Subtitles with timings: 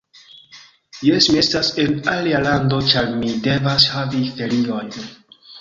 [1.09, 4.95] Jes, mi estas en alia lando ĉar mi devas havi feriojn